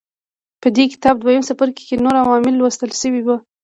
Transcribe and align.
په 0.61 0.67
دې 0.75 0.85
کتاب 0.93 1.15
دویم 1.17 1.43
څپرکي 1.49 1.83
کې 1.89 2.01
نور 2.05 2.15
عوامل 2.23 2.53
لوستل 2.57 2.91
شوي 3.01 3.21
وو. 3.23 3.35